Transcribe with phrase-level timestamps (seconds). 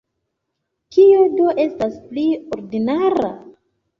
[0.95, 2.25] Kio do estas pli
[2.57, 3.29] ordinara?